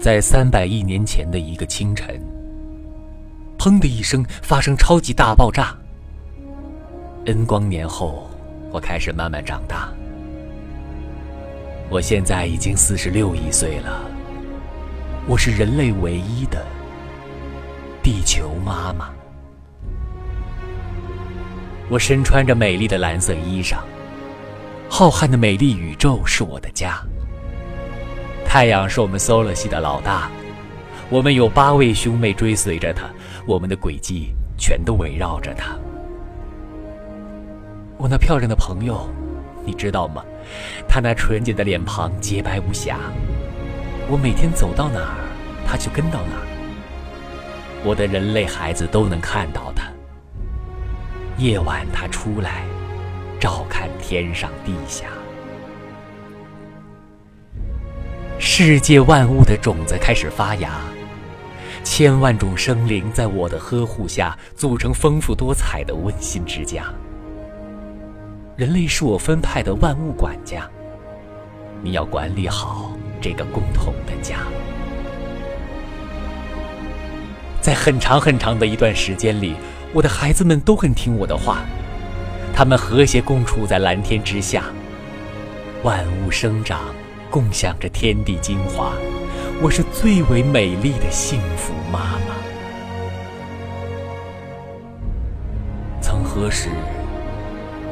[0.00, 2.20] 在三百亿年前的一个清晨，
[3.58, 5.76] 砰的一声发生超级大爆炸。
[7.26, 8.30] N 光年后，
[8.70, 9.92] 我开始慢慢长大。
[11.90, 14.08] 我现在已经四十六亿岁了。
[15.26, 16.64] 我是人类唯一的
[18.00, 19.10] 地球妈妈。
[21.90, 23.78] 我身穿着美丽的蓝色衣裳，
[24.88, 27.02] 浩瀚的美丽宇宙是我的家。
[28.48, 30.30] 太阳是我们 Solar 系的老大，
[31.10, 33.04] 我们有八位兄妹追随着他，
[33.46, 35.76] 我们的轨迹全都围绕着他。
[37.98, 39.06] 我那漂亮的朋友，
[39.66, 40.24] 你知道吗？
[40.88, 42.96] 他那纯洁的脸庞洁白无瑕，
[44.08, 45.20] 我每天走到哪儿，
[45.66, 46.46] 他就跟到哪儿。
[47.84, 49.92] 我的人类孩子都能看到他。
[51.36, 52.64] 夜晚他出来，
[53.38, 55.04] 照看天上地下。
[58.50, 60.80] 世界万物的种子开始发芽，
[61.84, 66.82] 千万种生灵在我的呵护下组成丰富多彩的温馨之家。
[68.56, 70.66] 人类是我分派的万物管家，
[71.82, 74.38] 你要管理好这个共同的家。
[77.60, 79.56] 在很长很长的一段时间里，
[79.92, 81.58] 我的孩子们都很听我的话，
[82.54, 84.64] 他们和谐共处在蓝天之下，
[85.84, 86.80] 万物生长。
[87.30, 88.92] 共享着天地精华，
[89.60, 92.34] 我是最为美丽的幸福妈妈。
[96.00, 96.70] 曾何时，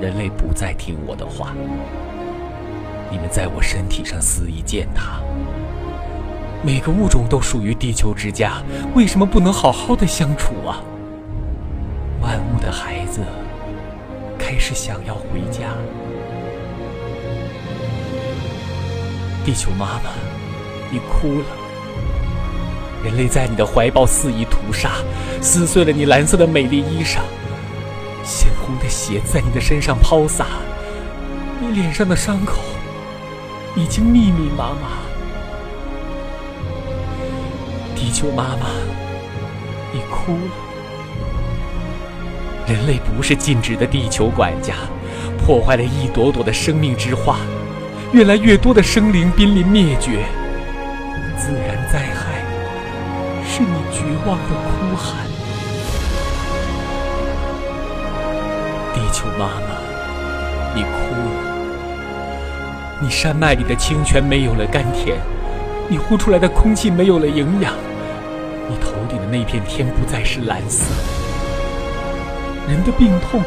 [0.00, 1.52] 人类不再听我的话？
[3.08, 5.20] 你们在我身体上肆意践踏。
[6.64, 8.60] 每个物种都属于地球之家，
[8.96, 10.82] 为什么不能好好的相处啊？
[12.20, 13.20] 万物的孩子
[14.36, 15.70] 开始想要回家。
[19.50, 20.12] 地球妈妈，
[20.92, 21.44] 你哭了。
[23.02, 24.92] 人类在你的怀抱肆意屠杀，
[25.42, 27.18] 撕碎了你蓝色的美丽衣裳，
[28.22, 30.46] 鲜红的血在你的身上抛洒，
[31.60, 32.60] 你脸上的伤口
[33.74, 35.00] 已经密密麻麻。
[37.96, 38.68] 地球妈妈，
[39.92, 40.52] 你哭了。
[42.68, 44.76] 人类不是尽职的地球管家，
[45.44, 47.40] 破坏了一朵朵的生命之花。
[48.12, 50.24] 越来越多的生灵濒临灭绝，
[51.38, 52.42] 自然灾害
[53.46, 55.24] 是你绝望的哭喊。
[58.92, 59.78] 地球妈妈，
[60.74, 61.38] 你哭了。
[63.00, 65.16] 你山脉里的清泉没有了甘甜，
[65.88, 67.74] 你呼出来的空气没有了营养，
[68.68, 70.84] 你头顶的那片天不再是蓝色。
[72.68, 73.40] 人的病痛，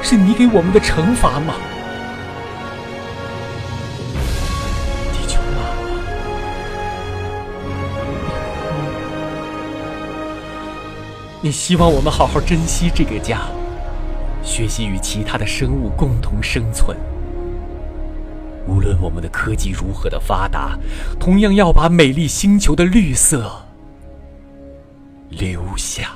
[0.00, 1.54] 是你给我们的惩罚吗？
[11.46, 13.42] 你希望我们好好珍惜这个家，
[14.42, 16.98] 学习与其他的生物共同生存。
[18.66, 20.76] 无论我们的科技如何的发达，
[21.20, 23.64] 同样要把美丽星球的绿色
[25.30, 26.15] 留下。